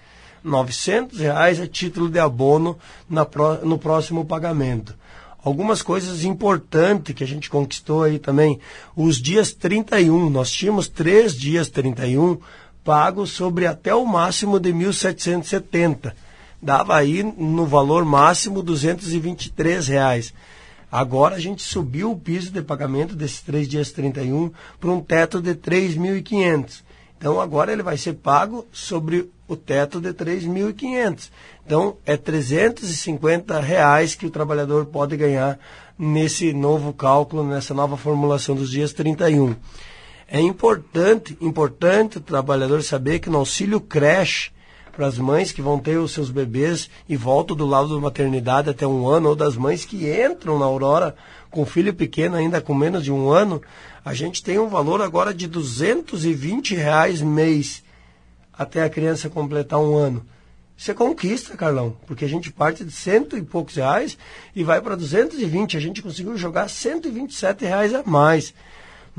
900 0.43 1.17
reais 1.19 1.61
a 1.61 1.65
título 1.65 2.09
de 2.09 2.19
abono 2.19 2.77
na, 3.09 3.25
no 3.63 3.77
próximo 3.77 4.25
pagamento. 4.25 4.93
Algumas 5.41 5.81
coisas 5.81 6.25
importantes 6.25 7.15
que 7.15 7.23
a 7.23 7.27
gente 7.27 7.49
conquistou 7.49 8.03
aí 8.03 8.19
também. 8.19 8.59
Os 8.93 9.15
dias 9.15 9.53
31, 9.53 10.29
nós 10.29 10.51
tínhamos 10.51 10.89
três 10.89 11.33
dias 11.33 11.69
31 11.69 12.39
pagos 12.83 13.29
sobre 13.29 13.65
até 13.65 13.95
o 13.95 14.05
máximo 14.05 14.59
de 14.59 14.73
1.770. 14.73 16.11
Dava 16.61 16.97
aí 16.97 17.23
no 17.23 17.65
valor 17.65 18.03
máximo 18.03 18.61
223 18.61 19.87
reais. 19.87 20.33
Agora 20.91 21.35
a 21.35 21.39
gente 21.39 21.63
subiu 21.63 22.11
o 22.11 22.19
piso 22.19 22.51
de 22.51 22.61
pagamento 22.61 23.15
desses 23.15 23.41
três 23.41 23.67
dias 23.67 23.91
31 23.91 24.51
para 24.79 24.91
um 24.91 24.99
teto 24.99 25.41
de 25.41 25.55
3.500. 25.55 26.83
Então 27.17 27.39
agora 27.39 27.71
ele 27.71 27.83
vai 27.83 27.97
ser 27.97 28.13
pago 28.13 28.67
sobre 28.71 29.29
o 29.47 29.55
teto 29.55 30.01
de 30.01 30.11
3.500. 30.11 31.29
Então 31.65 31.95
é 32.05 32.17
350 32.17 33.59
reais 33.59 34.15
que 34.15 34.25
o 34.25 34.31
trabalhador 34.31 34.85
pode 34.87 35.15
ganhar 35.15 35.57
nesse 35.97 36.51
novo 36.51 36.91
cálculo, 36.91 37.43
nessa 37.43 37.73
nova 37.73 37.95
formulação 37.95 38.55
dos 38.55 38.69
dias 38.69 38.91
31. 38.91 39.55
É 40.27 40.41
importante, 40.41 41.37
importante 41.39 42.17
o 42.17 42.21
trabalhador 42.21 42.81
saber 42.83 43.19
que 43.19 43.29
no 43.29 43.37
auxílio 43.37 43.79
creche 43.79 44.51
para 44.91 45.07
as 45.07 45.17
mães 45.17 45.51
que 45.51 45.61
vão 45.61 45.79
ter 45.79 45.97
os 45.97 46.11
seus 46.11 46.29
bebês 46.29 46.89
e 47.07 47.15
voltam 47.15 47.55
do 47.55 47.65
lado 47.65 47.95
da 47.95 48.01
maternidade 48.01 48.69
até 48.69 48.85
um 48.85 49.07
ano, 49.07 49.29
ou 49.29 49.35
das 49.35 49.55
mães 49.55 49.85
que 49.85 50.09
entram 50.09 50.59
na 50.59 50.65
Aurora 50.65 51.15
com 51.49 51.65
filho 51.65 51.93
pequeno 51.93 52.35
ainda 52.35 52.61
com 52.61 52.73
menos 52.73 53.03
de 53.03 53.11
um 53.11 53.29
ano, 53.29 53.61
a 54.03 54.13
gente 54.13 54.43
tem 54.43 54.57
um 54.57 54.67
valor 54.67 55.01
agora 55.01 55.33
de 55.33 55.47
220 55.47 56.75
reais 56.75 57.21
mês 57.21 57.83
até 58.53 58.83
a 58.83 58.89
criança 58.89 59.29
completar 59.29 59.79
um 59.79 59.95
ano. 59.95 60.25
É 60.87 60.93
conquista, 60.93 61.55
Carlão, 61.55 61.95
porque 62.07 62.25
a 62.25 62.27
gente 62.27 62.51
parte 62.51 62.83
de 62.83 62.91
cento 62.91 63.37
e 63.37 63.41
poucos 63.43 63.75
reais 63.75 64.17
e 64.55 64.63
vai 64.63 64.81
para 64.81 64.95
220. 64.95 65.77
A 65.77 65.79
gente 65.79 66.01
conseguiu 66.01 66.35
jogar 66.35 66.67
127 66.67 67.65
reais 67.65 67.93
a 67.93 68.01
mais. 68.03 68.51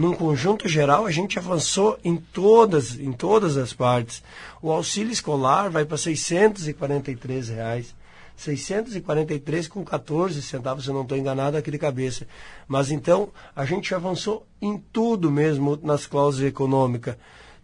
Num 0.02 0.14
conjunto 0.14 0.68
geral, 0.68 1.06
a 1.06 1.12
gente 1.12 1.38
avançou 1.38 1.96
em 2.02 2.16
todas, 2.16 2.98
em 2.98 3.12
todas 3.12 3.56
as 3.56 3.72
partes. 3.72 4.20
O 4.60 4.72
auxílio 4.72 5.12
escolar 5.12 5.70
vai 5.70 5.84
para 5.84 5.96
643 5.96 7.48
reais. 7.50 7.94
643 8.36 9.68
com 9.68 9.84
14 9.84 10.42
centavos, 10.42 10.82
se 10.82 10.90
eu 10.90 10.94
não 10.94 11.02
estou 11.02 11.16
enganado 11.16 11.56
aqui 11.56 11.70
de 11.70 11.78
cabeça. 11.78 12.26
Mas 12.66 12.90
então, 12.90 13.28
a 13.54 13.64
gente 13.64 13.94
avançou 13.94 14.44
em 14.60 14.76
tudo 14.76 15.30
mesmo 15.30 15.78
nas 15.80 16.04
cláusulas 16.04 16.48
econômicas. 16.48 17.14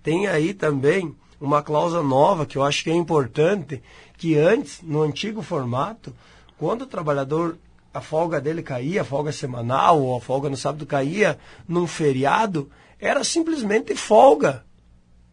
Tem 0.00 0.28
aí 0.28 0.54
também 0.54 1.12
uma 1.40 1.61
cláusula 1.61 2.04
nova 2.04 2.47
que 2.47 2.57
eu 2.57 2.62
acho 2.62 2.85
que 2.85 2.90
é 2.90 2.95
importante, 2.95 3.83
que 4.16 4.38
antes, 4.38 4.80
no 4.80 5.02
antigo 5.02 5.42
formato, 5.42 6.14
quando 6.57 6.83
o 6.83 6.87
trabalhador, 6.87 7.59
a 7.99 8.00
folga 8.00 8.40
dele 8.40 8.62
caía, 8.62 9.02
a 9.02 9.05
folga 9.05 9.33
semanal 9.33 10.00
ou 10.00 10.17
a 10.17 10.21
folga 10.21 10.49
no 10.49 10.57
sábado 10.57 10.87
caía 10.87 11.38
num 11.67 11.87
feriado, 11.87 12.71
era 12.99 13.23
simplesmente 13.23 13.95
folga. 13.95 14.64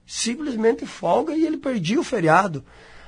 Simplesmente 0.06 0.86
folga 0.86 1.36
e 1.36 1.46
ele 1.46 1.58
perdia 1.58 2.00
o 2.00 2.04
feriado. 2.04 2.64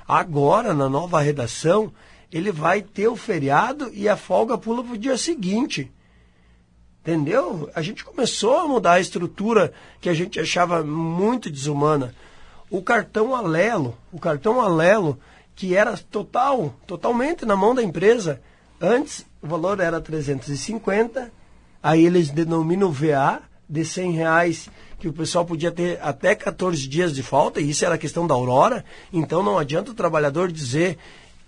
Agora, 0.08 0.74
na 0.74 0.88
nova 0.88 1.20
redação, 1.20 1.92
ele 2.32 2.52
vai 2.52 2.82
ter 2.82 3.08
o 3.08 3.16
feriado 3.16 3.92
e 3.94 4.08
a 4.08 4.16
folga 4.16 4.58
pula 4.58 4.84
para 4.84 4.94
o 4.94 4.98
dia 4.98 5.18
seguinte. 5.18 5.92
Entendeu? 7.02 7.70
A 7.74 7.82
gente 7.82 8.04
começou 8.04 8.58
a 8.60 8.68
mudar 8.68 8.94
a 8.94 9.00
estrutura 9.00 9.74
que 10.02 10.10
a 10.10 10.14
gente 10.14 10.40
achava 10.40 10.84
muito 10.84 11.50
desumana 11.50 12.14
o 12.70 12.82
cartão 12.82 13.34
Alelo, 13.34 13.98
o 14.12 14.20
cartão 14.20 14.60
Alelo, 14.60 15.18
que 15.56 15.76
era 15.76 15.98
total, 15.98 16.74
totalmente 16.86 17.46
na 17.46 17.56
mão 17.56 17.74
da 17.74 17.82
empresa. 17.82 18.42
Antes 18.80 19.26
o 19.42 19.48
valor 19.48 19.80
era 19.80 20.00
350, 20.00 21.32
aí 21.82 22.06
eles 22.06 22.30
denominam 22.30 22.92
VA 22.92 23.42
de 23.68 23.84
100 23.84 24.12
reais, 24.12 24.70
que 25.00 25.08
o 25.08 25.14
pessoal 25.14 25.46
podia 25.46 25.72
ter 25.72 26.00
até 26.02 26.36
14 26.36 26.88
dias 26.88 27.14
de 27.14 27.24
falta, 27.24 27.60
e 27.60 27.70
isso 27.72 27.84
era 27.84 27.96
a 27.96 27.98
questão 27.98 28.28
da 28.28 28.36
Aurora, 28.36 28.86
então 29.12 29.42
não 29.42 29.58
adianta 29.58 29.92
o 29.92 29.96
trabalhador 29.96 30.52
dizer 30.52 30.98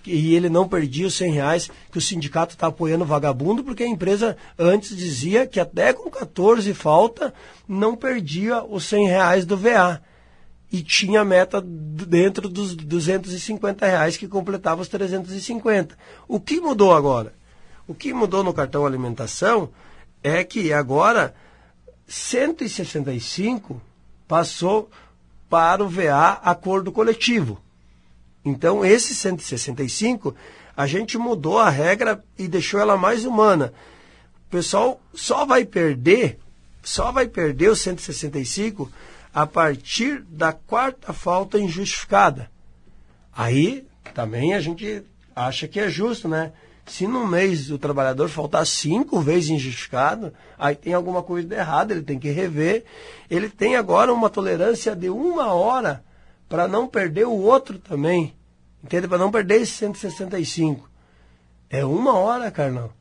que 0.01 0.33
ele 0.33 0.49
não 0.49 0.67
perdia 0.67 1.07
os 1.07 1.13
100 1.15 1.31
reais, 1.31 1.71
que 1.91 1.97
o 1.97 2.01
sindicato 2.01 2.55
está 2.55 2.67
apoiando 2.67 3.03
o 3.03 3.07
vagabundo, 3.07 3.63
porque 3.63 3.83
a 3.83 3.87
empresa 3.87 4.35
antes 4.57 4.95
dizia 4.95 5.45
que 5.45 5.59
até 5.59 5.93
com 5.93 6.09
14 6.09 6.73
falta 6.73 7.33
não 7.67 7.95
perdia 7.95 8.63
os 8.63 8.85
100 8.85 9.07
reais 9.07 9.45
do 9.45 9.55
VA 9.57 10.01
e 10.71 10.83
tinha 10.83 11.25
meta 11.25 11.59
dentro 11.61 12.47
dos 12.47 12.75
250 12.75 13.85
reais 13.85 14.17
que 14.17 14.27
completava 14.27 14.81
os 14.81 14.87
350. 14.87 15.97
O 16.27 16.39
que 16.39 16.61
mudou 16.61 16.93
agora? 16.93 17.33
O 17.87 17.95
que 17.95 18.13
mudou 18.13 18.43
no 18.43 18.53
cartão 18.53 18.85
alimentação 18.85 19.69
é 20.23 20.43
que 20.43 20.71
agora 20.71 21.33
165 22.07 23.81
passou 24.27 24.89
para 25.49 25.83
o 25.83 25.89
VA 25.89 26.39
acordo 26.43 26.91
coletivo. 26.91 27.59
Então, 28.45 28.85
esse 28.85 29.15
165, 29.15 30.35
a 30.77 30.85
gente 30.85 31.17
mudou 31.17 31.57
a 31.57 31.69
regra 31.69 32.23
e 32.37 32.47
deixou 32.47 32.79
ela 32.79 32.95
mais 32.95 33.25
humana. 33.25 33.73
O 34.47 34.51
pessoal 34.51 35.01
só 35.13 35.45
vai 35.45 35.65
perder, 35.65 36.39
só 36.83 37.11
vai 37.11 37.27
perder 37.27 37.69
o 37.69 37.75
165 37.75 38.89
a 39.33 39.45
partir 39.45 40.21
da 40.23 40.51
quarta 40.51 41.13
falta 41.13 41.59
injustificada. 41.59 42.49
Aí 43.35 43.87
também 44.13 44.53
a 44.53 44.59
gente 44.59 45.03
acha 45.35 45.67
que 45.67 45.79
é 45.79 45.89
justo, 45.89 46.27
né? 46.27 46.51
Se 46.85 47.05
no 47.05 47.27
mês 47.27 47.69
o 47.69 47.77
trabalhador 47.77 48.29
faltar 48.29 48.65
cinco 48.65 49.19
vezes 49.21 49.51
injustificado, 49.51 50.33
aí 50.57 50.75
tem 50.75 50.93
alguma 50.93 51.21
coisa 51.21 51.47
de 51.47 51.55
errado, 51.55 51.91
ele 51.91 52.01
tem 52.01 52.17
que 52.17 52.31
rever. 52.31 52.83
Ele 53.29 53.47
tem 53.47 53.75
agora 53.75 54.11
uma 54.11 54.29
tolerância 54.29 54.95
de 54.95 55.07
uma 55.07 55.53
hora 55.53 56.03
para 56.49 56.67
não 56.67 56.87
perder 56.87 57.27
o 57.27 57.37
outro 57.37 57.77
também. 57.77 58.33
Entende? 58.83 59.07
Para 59.07 59.19
não 59.19 59.29
perder 59.29 59.61
esse 59.61 59.73
165. 59.73 60.89
É 61.69 61.85
uma 61.85 62.13
hora, 62.17 62.49
Carlão. 62.49 62.91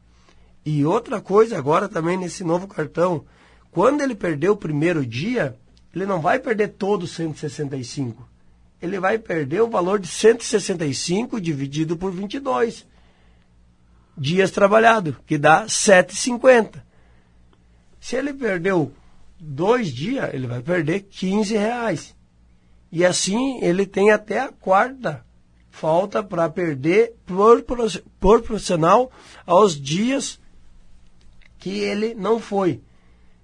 E 0.67 0.85
outra 0.85 1.19
coisa 1.19 1.57
agora 1.57 1.89
também 1.89 2.19
nesse 2.19 2.45
novo 2.45 2.69
cartão. 2.69 3.25
Quando 3.71 4.03
ele 4.03 4.15
perdeu 4.15 4.53
o 4.53 4.57
primeiro 4.57 5.07
dia, 5.07 5.57
ele 5.95 6.07
não 6.07 6.21
vai 6.21 6.39
perder 6.39 6.69
todo 6.69 7.05
os 7.05 7.13
165. 7.13 8.29
Ele 8.81 9.01
vai 9.01 9.19
perder 9.19 9.63
o 9.63 9.69
valor 9.69 9.99
de 9.99 10.07
165 10.07 11.41
dividido 11.41 11.97
por 11.97 12.13
22 12.13 12.87
dias 14.17 14.51
trabalhados, 14.51 15.17
que 15.27 15.39
dá 15.39 15.67
7,50. 15.67 16.83
Se 18.01 18.17
ele 18.17 18.33
perdeu 18.33 18.93
dois 19.39 19.93
dias, 19.93 20.33
ele 20.33 20.47
vai 20.47 20.61
perder 20.61 21.01
15 21.03 21.57
reais. 21.57 22.17
E 22.91 23.05
assim 23.05 23.61
ele 23.63 23.87
tem 23.87 24.11
até 24.11 24.41
a 24.41 24.49
quarta 24.49 25.25
falta 25.71 26.23
para 26.23 26.49
perder 26.49 27.15
por, 27.25 27.63
por 28.19 28.43
profissional 28.43 29.13
aos 29.47 29.81
dias 29.81 30.41
que 31.59 31.79
ele 31.79 32.15
não 32.15 32.41
foi. 32.41 32.81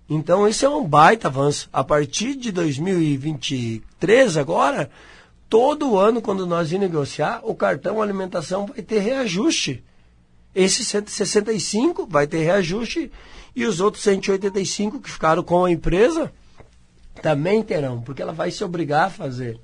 Então, 0.08 0.46
isso 0.46 0.66
é 0.66 0.68
um 0.68 0.86
baita 0.86 1.28
avanço. 1.28 1.68
A 1.72 1.82
partir 1.82 2.34
de 2.34 2.52
2023, 2.52 4.36
agora, 4.36 4.90
todo 5.48 5.98
ano, 5.98 6.20
quando 6.20 6.46
nós 6.46 6.72
ir 6.72 6.78
negociar, 6.78 7.40
o 7.42 7.54
cartão 7.54 8.02
alimentação 8.02 8.66
vai 8.66 8.82
ter 8.82 9.00
reajuste. 9.00 9.82
Esse 10.54 10.84
165 10.84 12.06
vai 12.06 12.26
ter 12.26 12.44
reajuste 12.44 13.10
e 13.56 13.64
os 13.64 13.80
outros 13.80 14.02
185 14.04 15.00
que 15.00 15.10
ficaram 15.10 15.42
com 15.42 15.64
a 15.64 15.70
empresa 15.70 16.32
também 17.22 17.62
terão, 17.62 18.00
porque 18.00 18.22
ela 18.22 18.32
vai 18.32 18.50
se 18.50 18.62
obrigar 18.62 19.06
a 19.06 19.10
fazer. 19.10 19.58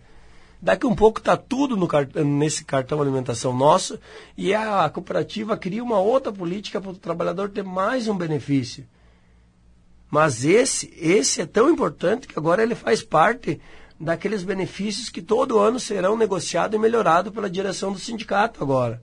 Daqui 0.63 0.87
um 0.87 0.95
pouco 0.95 1.21
está 1.21 1.37
tudo 1.37 1.77
no 1.77 1.89
nesse 2.25 2.65
cartão 2.65 3.01
alimentação 3.01 3.57
nosso 3.57 3.99
e 4.37 4.55
a 4.55 4.89
cooperativa 4.91 5.57
cria 5.57 5.83
uma 5.83 5.99
outra 5.99 6.31
política 6.33 6.81
para 6.81 6.91
o 6.91 6.97
trabalhador 6.97 7.49
ter 7.49 7.65
mais 7.65 8.09
um 8.09 8.17
benefício. 8.17 8.87
Mas 10.11 10.45
esse, 10.45 10.93
esse 10.99 11.41
é 11.41 11.47
tão 11.47 11.71
importante 11.71 12.27
que 12.27 12.39
agora 12.39 12.63
ele 12.63 12.75
faz 12.75 13.03
parte 13.03 13.61
daqueles 13.99 14.43
benefícios 14.43 15.09
que 15.09 15.23
todo 15.23 15.59
ano 15.59 15.79
serão 15.79 16.17
negociados 16.17 16.77
e 16.77 16.81
melhorados 16.81 17.33
pela 17.33 17.49
direção 17.49 17.93
do 17.93 17.99
sindicato 17.99 18.63
agora. 18.63 19.01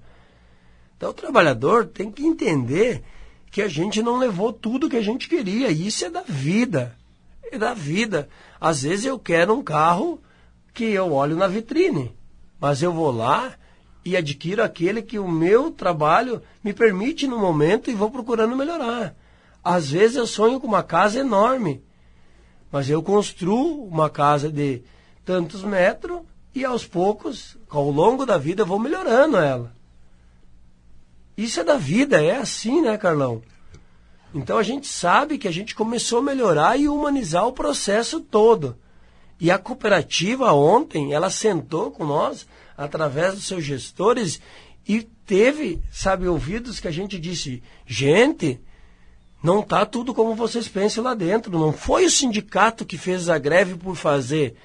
Então 0.98 1.12
o 1.12 1.14
trabalhador 1.14 1.86
tem 1.86 2.12
que 2.12 2.26
entender 2.26 3.04
que 3.52 3.62
a 3.62 3.68
gente 3.68 4.02
não 4.02 4.18
levou 4.18 4.52
tudo 4.52 4.90
que 4.90 4.98
a 4.98 5.02
gente 5.02 5.30
queria. 5.30 5.70
Isso 5.70 6.04
é 6.04 6.10
da 6.10 6.24
vida. 6.24 6.96
É 7.52 7.58
da 7.58 7.74
vida. 7.74 8.28
Às 8.60 8.82
vezes 8.82 9.06
eu 9.06 9.18
quero 9.18 9.54
um 9.54 9.64
carro 9.64 10.20
que 10.74 10.86
eu 10.86 11.14
olho 11.14 11.36
na 11.36 11.48
vitrine, 11.48 12.14
mas 12.60 12.82
eu 12.82 12.92
vou 12.92 13.12
lá 13.12 13.54
e 14.04 14.18
adquiro 14.18 14.64
aquele 14.64 15.02
que 15.02 15.18
o 15.18 15.28
meu 15.28 15.72
trabalho 15.72 16.42
me 16.64 16.74
permite 16.74 17.28
no 17.28 17.38
momento 17.38 17.90
e 17.90 17.94
vou 17.94 18.12
procurando 18.12 18.56
melhorar. 18.56 19.16
Às 19.68 19.92
vezes 19.92 20.16
eu 20.16 20.26
sonho 20.26 20.62
com 20.62 20.68
uma 20.68 20.82
casa 20.82 21.20
enorme, 21.20 21.84
mas 22.72 22.90
eu 22.90 23.04
construo 23.04 23.86
uma 23.86 24.10
casa 24.10 24.50
de 24.50 24.82
tantos 25.26 25.62
metros 25.62 26.22
e 26.56 26.64
aos 26.64 26.86
poucos, 26.86 27.58
ao 27.70 27.92
longo 27.92 28.26
da 28.26 28.38
vida, 28.38 28.62
eu 28.62 28.66
vou 28.66 28.80
melhorando 28.80 29.36
ela. 29.36 29.76
Isso 31.36 31.60
é 31.60 31.66
da 31.66 31.76
vida, 31.76 32.24
é 32.24 32.38
assim, 32.38 32.80
né, 32.80 32.98
Carlão? 32.98 33.44
Então 34.34 34.58
a 34.58 34.64
gente 34.64 34.88
sabe 34.88 35.38
que 35.38 35.50
a 35.50 35.52
gente 35.52 35.76
começou 35.76 36.20
a 36.20 36.24
melhorar 36.24 36.80
e 36.80 36.88
humanizar 36.88 37.46
o 37.46 37.52
processo 37.52 38.22
todo. 38.22 38.78
E 39.38 39.52
a 39.52 39.58
cooperativa 39.58 40.54
ontem, 40.54 41.12
ela 41.12 41.30
sentou 41.30 41.92
com 41.92 42.06
nós, 42.06 42.48
através 42.78 43.34
dos 43.34 43.46
seus 43.46 43.66
gestores, 43.66 44.40
e 44.88 45.02
teve, 45.02 45.84
sabe, 45.92 46.26
ouvidos 46.26 46.80
que 46.80 46.88
a 46.88 46.92
gente 46.92 47.20
disse, 47.20 47.62
gente, 47.86 48.62
não 49.42 49.60
está 49.60 49.86
tudo 49.86 50.14
como 50.14 50.36
vocês 50.36 50.68
pensam 50.68 51.04
lá 51.04 51.14
dentro. 51.14 51.58
Não 51.58 51.72
foi 51.72 52.06
o 52.06 52.12
sindicato 52.12 52.86
que 52.86 52.98
fez 52.98 53.30
a 53.30 53.38
greve 53.38 53.76
por 53.76 53.96
fazer. 53.96 54.56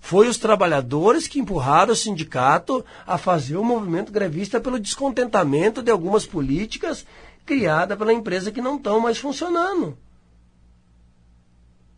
Foi 0.00 0.28
os 0.28 0.38
trabalhadores 0.38 1.26
que 1.26 1.40
empurraram 1.40 1.92
o 1.92 1.96
sindicato 1.96 2.84
a 3.06 3.18
fazer 3.18 3.56
o 3.56 3.64
movimento 3.64 4.12
grevista 4.12 4.60
pelo 4.60 4.78
descontentamento 4.78 5.82
de 5.82 5.90
algumas 5.90 6.24
políticas 6.24 7.04
criadas 7.44 7.98
pela 7.98 8.12
empresa 8.12 8.52
que 8.52 8.60
não 8.60 8.76
estão 8.76 9.00
mais 9.00 9.18
funcionando. 9.18 9.98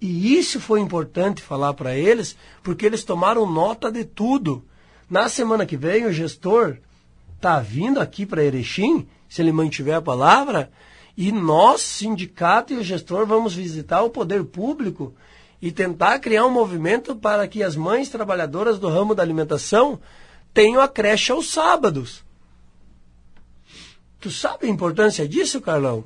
E 0.01 0.35
isso 0.35 0.59
foi 0.59 0.81
importante 0.81 1.43
falar 1.43 1.75
para 1.75 1.95
eles, 1.95 2.35
porque 2.63 2.87
eles 2.87 3.05
tomaram 3.05 3.51
nota 3.51 3.93
de 3.93 4.05
tudo. 4.05 4.65
Na 5.11 5.29
semana 5.29 5.67
que 5.67 5.77
vem, 5.77 6.07
o 6.07 6.13
gestor 6.13 6.79
está 7.37 7.61
vindo 7.61 8.01
aqui 8.01 8.25
para 8.25 8.43
Erechim, 8.43 9.07
se 9.29 9.43
ele 9.43 9.53
mantiver 9.53 9.97
a 9.97 10.03
palavra, 10.03 10.71
e 11.21 11.31
nós, 11.31 11.83
sindicato 11.83 12.73
e 12.73 12.79
o 12.79 12.83
gestor, 12.83 13.27
vamos 13.27 13.55
visitar 13.55 14.03
o 14.03 14.09
poder 14.09 14.43
público 14.43 15.13
e 15.61 15.71
tentar 15.71 16.19
criar 16.19 16.47
um 16.47 16.51
movimento 16.51 17.15
para 17.15 17.47
que 17.47 17.63
as 17.63 17.77
mães 17.77 18.09
trabalhadoras 18.09 18.79
do 18.79 18.89
ramo 18.89 19.15
da 19.15 19.23
alimentação 19.23 20.01
tenham 20.55 20.81
a 20.81 20.89
creche 20.89 21.31
aos 21.31 21.51
sábados. 21.51 22.25
Tu 24.19 24.31
sabe 24.31 24.67
a 24.67 24.71
importância 24.71 25.29
disso, 25.29 25.61
Carlão? 25.61 26.05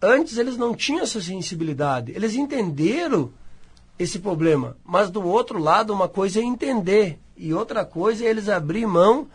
Antes 0.00 0.38
eles 0.38 0.56
não 0.56 0.74
tinham 0.74 1.02
essa 1.02 1.20
sensibilidade. 1.20 2.12
Eles 2.12 2.34
entenderam 2.34 3.30
esse 3.98 4.20
problema. 4.20 4.74
Mas 4.82 5.10
do 5.10 5.22
outro 5.22 5.58
lado, 5.58 5.92
uma 5.92 6.08
coisa 6.08 6.40
é 6.40 6.42
entender 6.42 7.18
e 7.36 7.52
outra 7.52 7.84
coisa 7.84 8.24
é 8.24 8.28
eles 8.28 8.48
abrir 8.48 8.86
mão 8.86 9.28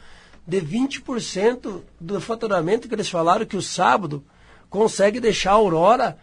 de 0.45 0.61
20% 0.61 1.81
do 1.99 2.19
faturamento 2.19 2.87
que 2.87 2.95
eles 2.95 3.09
falaram 3.09 3.45
que 3.45 3.57
o 3.57 3.61
sábado 3.61 4.23
consegue 4.69 5.19
deixar 5.19 5.51
a 5.51 5.55
Aurora 5.55 6.17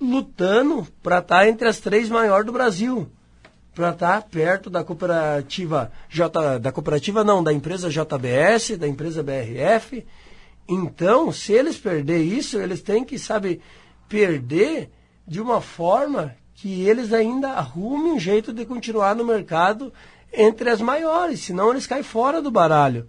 lutando 0.00 0.86
para 1.02 1.18
estar 1.18 1.38
tá 1.38 1.48
entre 1.48 1.68
as 1.68 1.78
três 1.78 2.08
maiores 2.08 2.46
do 2.46 2.52
Brasil, 2.52 3.10
para 3.74 3.90
estar 3.90 4.20
tá 4.20 4.28
perto 4.28 4.68
da 4.68 4.82
cooperativa 4.82 5.92
J, 6.08 6.58
da 6.58 6.72
cooperativa 6.72 7.22
não, 7.22 7.42
da 7.42 7.52
empresa 7.52 7.88
JBS, 7.88 8.76
da 8.78 8.88
empresa 8.88 9.22
BRF. 9.22 10.04
Então, 10.68 11.30
se 11.30 11.52
eles 11.52 11.78
perder 11.78 12.22
isso, 12.22 12.58
eles 12.58 12.82
têm 12.82 13.04
que, 13.04 13.18
sabe, 13.18 13.60
perder 14.08 14.90
de 15.26 15.40
uma 15.40 15.60
forma 15.60 16.34
que 16.54 16.82
eles 16.88 17.12
ainda 17.12 17.50
arrumem 17.50 18.12
um 18.12 18.18
jeito 18.18 18.52
de 18.52 18.64
continuar 18.64 19.14
no 19.14 19.24
mercado 19.24 19.92
entre 20.36 20.70
as 20.70 20.80
maiores, 20.80 21.40
senão 21.40 21.70
eles 21.70 21.86
caem 21.86 22.02
fora 22.02 22.42
do 22.42 22.50
baralho. 22.50 23.08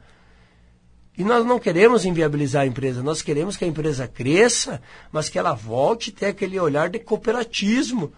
E 1.17 1.23
nós 1.23 1.45
não 1.45 1.59
queremos 1.59 2.05
inviabilizar 2.05 2.63
a 2.63 2.67
empresa, 2.67 3.01
nós 3.01 3.21
queremos 3.21 3.57
que 3.57 3.65
a 3.65 3.67
empresa 3.67 4.07
cresça, 4.07 4.81
mas 5.11 5.29
que 5.29 5.39
ela 5.39 5.53
volte 5.53 6.13
a 6.15 6.19
ter 6.19 6.25
aquele 6.27 6.59
olhar 6.59 6.89
de 6.89 6.99
cooperatismo 6.99 8.13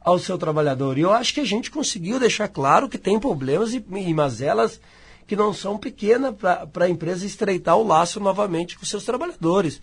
ao 0.00 0.18
seu 0.18 0.38
trabalhador. 0.38 0.96
E 0.96 1.02
eu 1.02 1.12
acho 1.12 1.34
que 1.34 1.40
a 1.40 1.44
gente 1.44 1.70
conseguiu 1.70 2.18
deixar 2.18 2.48
claro 2.48 2.88
que 2.88 2.96
tem 2.96 3.20
problemas 3.20 3.74
e, 3.74 3.84
e 3.96 4.14
mazelas 4.14 4.80
que 5.26 5.36
não 5.36 5.52
são 5.52 5.78
pequenas 5.78 6.34
para 6.72 6.86
a 6.86 6.88
empresa 6.88 7.26
estreitar 7.26 7.76
o 7.76 7.86
laço 7.86 8.18
novamente 8.18 8.78
com 8.78 8.86
seus 8.86 9.04
trabalhadores. 9.04 9.80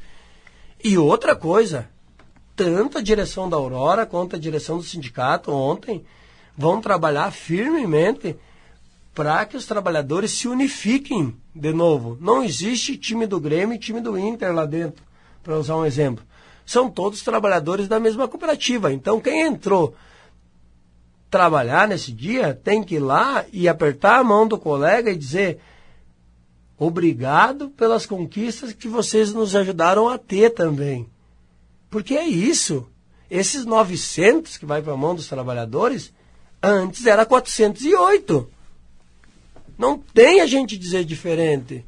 E 0.83 0.97
outra 0.97 1.35
coisa, 1.35 1.87
tanto 2.55 2.97
a 2.97 3.01
direção 3.01 3.47
da 3.47 3.55
Aurora 3.55 4.05
quanto 4.05 4.35
a 4.35 4.39
direção 4.39 4.77
do 4.77 4.83
sindicato 4.83 5.51
ontem 5.51 6.03
vão 6.57 6.81
trabalhar 6.81 7.31
firmemente 7.31 8.35
para 9.17 9.47
que 9.47 9.57
os 9.57 9.65
trabalhadores 9.65 10.29
se 10.29 10.47
unifiquem 10.47 11.35
de 11.55 11.73
novo. 11.73 12.15
Não 12.21 12.43
existe 12.43 12.95
time 12.95 13.25
do 13.25 13.39
Grêmio 13.39 13.73
e 13.73 13.79
time 13.79 13.99
do 13.99 14.15
Inter 14.15 14.53
lá 14.53 14.63
dentro, 14.63 15.03
para 15.41 15.57
usar 15.57 15.75
um 15.75 15.87
exemplo. 15.87 16.23
São 16.63 16.87
todos 16.87 17.23
trabalhadores 17.23 17.87
da 17.87 17.99
mesma 17.99 18.27
cooperativa. 18.27 18.93
Então, 18.93 19.19
quem 19.19 19.41
entrou 19.41 19.95
trabalhar 21.31 21.87
nesse 21.87 22.11
dia 22.11 22.53
tem 22.53 22.83
que 22.83 22.97
ir 22.97 22.99
lá 22.99 23.43
e 23.51 23.67
apertar 23.67 24.19
a 24.19 24.23
mão 24.23 24.47
do 24.47 24.55
colega 24.55 25.09
e 25.09 25.17
dizer 25.17 25.57
obrigado 26.77 27.69
pelas 27.69 28.05
conquistas 28.05 28.71
que 28.71 28.87
vocês 28.87 29.33
nos 29.33 29.55
ajudaram 29.55 30.07
a 30.07 30.19
ter 30.19 30.51
também. 30.51 31.09
Porque 31.89 32.13
é 32.13 32.27
isso. 32.27 32.87
Esses 33.31 33.65
900 33.65 34.57
que 34.57 34.65
vai 34.67 34.79
para 34.83 34.93
a 34.93 34.97
mão 34.97 35.15
dos 35.15 35.27
trabalhadores, 35.27 36.13
antes 36.61 37.07
era 37.07 37.25
408. 37.25 38.56
Não 39.77 39.97
tem 39.97 40.41
a 40.41 40.47
gente 40.47 40.77
dizer 40.77 41.05
diferente. 41.05 41.85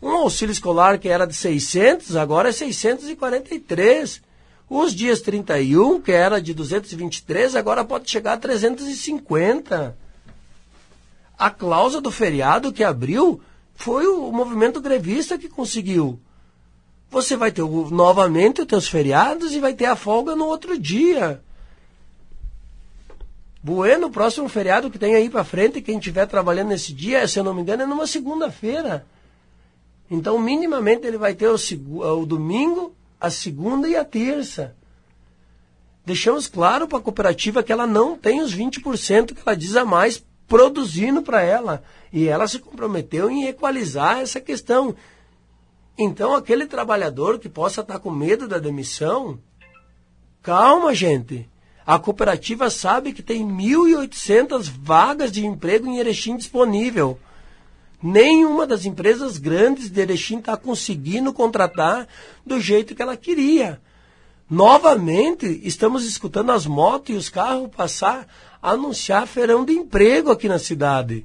Um 0.00 0.10
auxílio 0.10 0.52
escolar 0.52 0.98
que 0.98 1.08
era 1.08 1.26
de 1.26 1.34
600, 1.34 2.14
agora 2.14 2.50
é 2.50 2.52
643. 2.52 4.22
Os 4.70 4.94
dias 4.94 5.20
31, 5.20 6.00
que 6.00 6.12
era 6.12 6.40
de 6.40 6.54
223, 6.54 7.56
agora 7.56 7.84
pode 7.84 8.08
chegar 8.08 8.34
a 8.34 8.36
350. 8.36 9.96
A 11.36 11.50
cláusula 11.50 12.02
do 12.02 12.10
feriado 12.10 12.72
que 12.72 12.84
abriu 12.84 13.40
foi 13.74 14.06
o 14.06 14.30
movimento 14.30 14.80
grevista 14.80 15.38
que 15.38 15.48
conseguiu. 15.48 16.20
Você 17.10 17.36
vai 17.36 17.50
ter 17.50 17.62
novamente 17.62 18.60
os 18.60 18.66
teus 18.66 18.88
feriados 18.88 19.54
e 19.54 19.60
vai 19.60 19.72
ter 19.72 19.86
a 19.86 19.96
folga 19.96 20.36
no 20.36 20.44
outro 20.44 20.78
dia. 20.78 21.42
Bueno, 23.62 24.10
próximo 24.10 24.48
feriado 24.48 24.90
que 24.90 24.98
tem 24.98 25.14
aí 25.14 25.28
para 25.28 25.42
frente, 25.44 25.82
quem 25.82 25.98
estiver 25.98 26.26
trabalhando 26.26 26.68
nesse 26.68 26.92
dia, 26.92 27.26
se 27.26 27.38
eu 27.38 27.44
não 27.44 27.52
me 27.52 27.62
engano, 27.62 27.82
é 27.82 27.86
numa 27.86 28.06
segunda-feira. 28.06 29.04
Então, 30.10 30.38
minimamente, 30.38 31.06
ele 31.06 31.18
vai 31.18 31.34
ter 31.34 31.48
o, 31.48 31.56
o 32.20 32.26
domingo, 32.26 32.94
a 33.20 33.30
segunda 33.30 33.88
e 33.88 33.96
a 33.96 34.04
terça. 34.04 34.74
Deixamos 36.06 36.46
claro 36.46 36.88
para 36.88 36.98
a 36.98 37.02
cooperativa 37.02 37.62
que 37.62 37.72
ela 37.72 37.86
não 37.86 38.16
tem 38.16 38.40
os 38.40 38.56
20% 38.56 39.34
que 39.34 39.42
ela 39.44 39.56
diz 39.56 39.76
a 39.76 39.84
mais 39.84 40.24
produzindo 40.46 41.20
para 41.20 41.42
ela. 41.42 41.82
E 42.10 42.26
ela 42.26 42.48
se 42.48 42.58
comprometeu 42.58 43.28
em 43.28 43.46
equalizar 43.46 44.20
essa 44.20 44.40
questão. 44.40 44.94
Então, 45.98 46.34
aquele 46.34 46.64
trabalhador 46.64 47.38
que 47.38 47.48
possa 47.48 47.82
estar 47.82 47.98
com 47.98 48.10
medo 48.10 48.48
da 48.48 48.58
demissão, 48.58 49.38
calma, 50.40 50.94
gente. 50.94 51.46
A 51.88 51.98
cooperativa 51.98 52.68
sabe 52.68 53.14
que 53.14 53.22
tem 53.22 53.42
1.800 53.48 54.70
vagas 54.78 55.32
de 55.32 55.46
emprego 55.46 55.86
em 55.86 55.96
Erechim 55.96 56.36
disponível. 56.36 57.18
Nenhuma 58.02 58.66
das 58.66 58.84
empresas 58.84 59.38
grandes 59.38 59.88
de 59.88 59.98
Erechim 59.98 60.36
está 60.36 60.54
conseguindo 60.54 61.32
contratar 61.32 62.06
do 62.44 62.60
jeito 62.60 62.94
que 62.94 63.00
ela 63.00 63.16
queria. 63.16 63.80
Novamente, 64.50 65.62
estamos 65.64 66.04
escutando 66.04 66.52
as 66.52 66.66
motos 66.66 67.14
e 67.14 67.16
os 67.16 67.30
carros 67.30 67.70
passar 67.74 68.28
a 68.60 68.72
anunciar 68.72 69.26
feirão 69.26 69.64
de 69.64 69.72
emprego 69.72 70.30
aqui 70.30 70.46
na 70.46 70.58
cidade. 70.58 71.24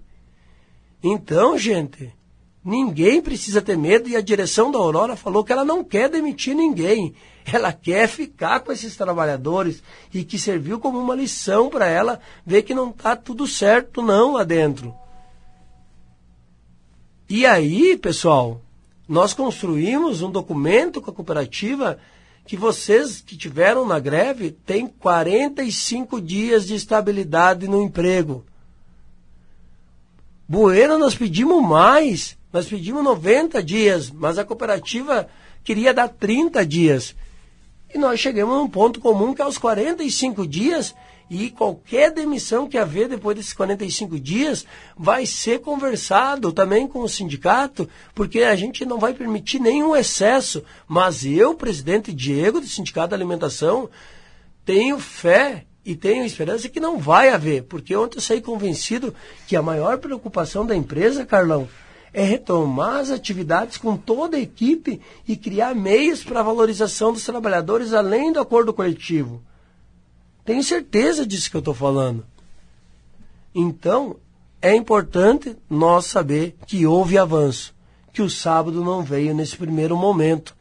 Então, 1.03 1.57
gente, 1.57 2.15
ninguém 2.63 3.21
precisa 3.21 3.61
ter 3.61 3.77
medo 3.77 4.07
e 4.07 4.15
a 4.15 4.21
direção 4.21 4.71
da 4.71 4.79
Aurora 4.79 5.17
falou 5.17 5.43
que 5.43 5.51
ela 5.51 5.65
não 5.65 5.83
quer 5.83 6.07
demitir 6.07 6.55
ninguém. 6.55 7.13
Ela 7.51 7.73
quer 7.73 8.07
ficar 8.07 8.61
com 8.61 8.71
esses 8.71 8.95
trabalhadores 8.95 9.83
e 10.13 10.23
que 10.23 10.39
serviu 10.39 10.79
como 10.79 10.99
uma 10.99 11.15
lição 11.15 11.69
para 11.69 11.87
ela 11.87 12.19
ver 12.45 12.63
que 12.63 12.73
não 12.73 12.89
está 12.89 13.15
tudo 13.15 13.47
certo 13.47 14.01
não 14.01 14.33
lá 14.33 14.43
dentro. 14.43 14.93
E 17.29 17.45
aí, 17.45 17.97
pessoal, 17.97 18.61
nós 19.07 19.33
construímos 19.33 20.21
um 20.21 20.31
documento 20.31 21.01
com 21.01 21.11
a 21.11 21.13
cooperativa 21.13 21.99
que 22.45 22.57
vocês 22.57 23.21
que 23.21 23.37
tiveram 23.37 23.85
na 23.87 23.99
greve 23.99 24.51
têm 24.51 24.87
45 24.87 26.21
dias 26.21 26.67
de 26.67 26.75
estabilidade 26.75 27.67
no 27.67 27.81
emprego. 27.81 28.45
Bueno, 30.47 30.99
nós 30.99 31.15
pedimos 31.15 31.63
mais, 31.63 32.37
nós 32.51 32.67
pedimos 32.67 33.03
90 33.03 33.63
dias, 33.63 34.11
mas 34.11 34.37
a 34.37 34.45
cooperativa 34.45 35.27
queria 35.63 35.93
dar 35.93 36.09
30 36.09 36.65
dias. 36.65 37.15
E 37.93 37.97
nós 37.97 38.19
chegamos 38.19 38.55
a 38.55 38.61
um 38.61 38.67
ponto 38.67 38.99
comum 38.99 39.33
que 39.33 39.41
aos 39.41 39.57
45 39.57 40.47
dias, 40.47 40.95
e 41.29 41.49
qualquer 41.49 42.11
demissão 42.11 42.67
que 42.67 42.77
haver 42.77 43.07
depois 43.07 43.37
desses 43.37 43.53
45 43.53 44.19
dias, 44.19 44.65
vai 44.97 45.25
ser 45.25 45.59
conversado 45.61 46.51
também 46.51 46.87
com 46.87 46.99
o 46.99 47.09
sindicato, 47.09 47.87
porque 48.15 48.41
a 48.41 48.55
gente 48.55 48.85
não 48.85 48.99
vai 48.99 49.13
permitir 49.13 49.59
nenhum 49.59 49.95
excesso. 49.95 50.63
Mas 50.87 51.23
eu, 51.23 51.55
presidente 51.55 52.11
Diego 52.11 52.59
do 52.59 52.67
Sindicato 52.67 53.09
da 53.09 53.15
Alimentação, 53.15 53.89
tenho 54.65 54.99
fé 54.99 55.65
e 55.85 55.95
tenho 55.95 56.25
esperança 56.25 56.69
que 56.69 56.79
não 56.79 56.97
vai 56.97 57.29
haver, 57.29 57.63
porque 57.63 57.95
ontem 57.95 58.17
eu 58.17 58.21
saí 58.21 58.41
convencido 58.41 59.13
que 59.47 59.55
a 59.55 59.61
maior 59.61 59.97
preocupação 59.97 60.65
da 60.65 60.75
empresa, 60.75 61.25
Carlão, 61.25 61.67
é 62.13 62.23
retomar 62.23 62.97
as 62.97 63.09
atividades 63.09 63.77
com 63.77 63.97
toda 63.97 64.37
a 64.37 64.39
equipe 64.39 65.01
e 65.27 65.35
criar 65.35 65.73
meios 65.73 66.23
para 66.23 66.41
a 66.41 66.43
valorização 66.43 67.11
dos 67.11 67.25
trabalhadores 67.25 67.91
além 67.91 68.31
do 68.31 68.39
acordo 68.39 68.71
coletivo. 68.71 69.41
Tenho 70.45 70.63
certeza 70.63 71.25
disso 71.25 71.49
que 71.49 71.57
eu 71.57 71.59
estou 71.59 71.73
falando. 71.73 72.23
Então, 73.55 74.17
é 74.61 74.75
importante 74.75 75.57
nós 75.69 76.05
saber 76.05 76.55
que 76.67 76.85
houve 76.85 77.17
avanço, 77.17 77.73
que 78.13 78.21
o 78.21 78.29
sábado 78.29 78.83
não 78.83 79.01
veio 79.01 79.33
nesse 79.33 79.57
primeiro 79.57 79.97
momento. 79.97 80.55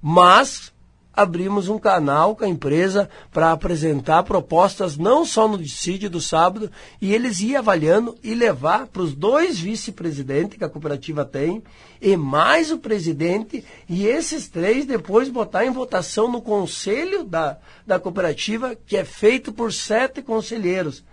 Mas 0.00 0.71
abrimos 1.12 1.68
um 1.68 1.78
canal 1.78 2.34
com 2.34 2.44
a 2.44 2.48
empresa 2.48 3.08
para 3.30 3.52
apresentar 3.52 4.22
propostas 4.22 4.96
não 4.96 5.24
só 5.24 5.46
no 5.46 5.58
dissídio 5.58 6.08
do 6.08 6.20
sábado, 6.20 6.70
e 7.00 7.14
eles 7.14 7.40
iam 7.40 7.58
avaliando 7.58 8.16
e 8.22 8.34
levar 8.34 8.86
para 8.86 9.02
os 9.02 9.14
dois 9.14 9.58
vice-presidentes 9.58 10.58
que 10.58 10.64
a 10.64 10.68
cooperativa 10.68 11.24
tem, 11.24 11.62
e 12.00 12.16
mais 12.16 12.70
o 12.72 12.78
presidente, 12.78 13.64
e 13.88 14.06
esses 14.06 14.48
três 14.48 14.86
depois 14.86 15.28
botar 15.28 15.64
em 15.64 15.70
votação 15.70 16.30
no 16.30 16.40
conselho 16.40 17.24
da, 17.24 17.58
da 17.86 18.00
cooperativa, 18.00 18.74
que 18.74 18.96
é 18.96 19.04
feito 19.04 19.52
por 19.52 19.72
sete 19.72 20.22
conselheiros. 20.22 21.04